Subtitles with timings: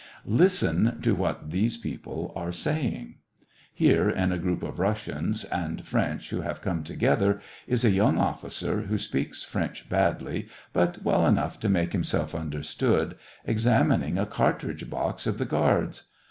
[0.25, 3.17] Listen to what these people are saying.
[3.71, 8.17] Here, in a group of Russians and French who have come together, is a young
[8.17, 13.13] officer, who speaks French badly, but well enough to make himself understood,
[13.45, 16.07] examining a cartridge box of the guards.